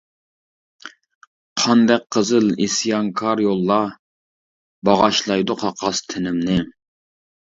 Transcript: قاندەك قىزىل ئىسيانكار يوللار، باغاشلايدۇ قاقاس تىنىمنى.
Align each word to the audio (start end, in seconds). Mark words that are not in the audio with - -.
قاندەك 1.63 2.07
قىزىل 2.15 2.47
ئىسيانكار 2.65 3.41
يوللار، 3.47 3.91
باغاشلايدۇ 4.91 5.57
قاقاس 5.61 6.01
تىنىمنى. 6.07 6.57